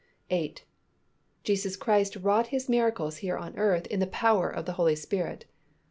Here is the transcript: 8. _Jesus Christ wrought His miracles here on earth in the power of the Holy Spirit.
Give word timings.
8. 0.31 0.63
_Jesus 1.45 1.77
Christ 1.77 2.15
wrought 2.15 2.47
His 2.47 2.67
miracles 2.67 3.17
here 3.17 3.37
on 3.37 3.55
earth 3.55 3.85
in 3.85 3.99
the 3.99 4.07
power 4.07 4.49
of 4.49 4.65
the 4.65 4.73
Holy 4.73 4.95
Spirit. 4.95 5.45